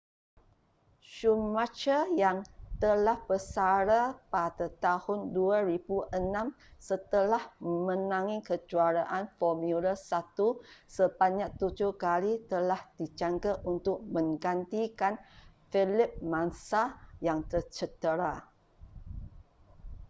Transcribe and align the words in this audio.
schumacher 1.09 2.03
yang 2.23 2.37
telah 2.83 3.17
bersara 3.29 4.03
pada 4.33 4.65
tahun 4.85 5.19
2006 5.29 6.09
setelah 6.89 7.43
memenangi 7.69 8.39
kejuaraan 8.49 9.25
formula 9.37 9.93
1 9.93 10.01
sebanyak 10.95 11.49
tujuh 11.61 11.91
kali 12.05 12.33
telah 12.51 12.81
dijangka 12.97 13.51
untuk 13.73 13.97
menggantikan 14.15 15.13
felipe 15.69 16.17
massa 16.33 16.83
yang 17.27 17.39
tercedera 17.51 18.33